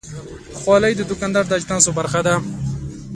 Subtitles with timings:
[0.59, 2.35] خولۍ د دوکاندار د اجناسو برخه ده.